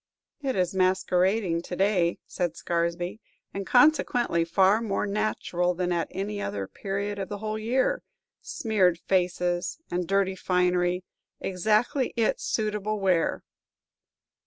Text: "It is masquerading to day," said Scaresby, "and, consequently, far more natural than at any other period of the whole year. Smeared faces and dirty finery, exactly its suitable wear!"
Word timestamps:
"It 0.41 0.55
is 0.55 0.73
masquerading 0.73 1.61
to 1.61 1.75
day," 1.75 2.17
said 2.25 2.57
Scaresby, 2.57 3.21
"and, 3.53 3.67
consequently, 3.67 4.43
far 4.43 4.81
more 4.81 5.05
natural 5.05 5.75
than 5.75 5.91
at 5.91 6.07
any 6.09 6.41
other 6.41 6.67
period 6.67 7.19
of 7.19 7.29
the 7.29 7.37
whole 7.37 7.59
year. 7.59 8.01
Smeared 8.41 8.97
faces 8.97 9.77
and 9.91 10.07
dirty 10.07 10.35
finery, 10.35 11.03
exactly 11.39 12.15
its 12.17 12.43
suitable 12.45 12.99
wear!" 12.99 13.43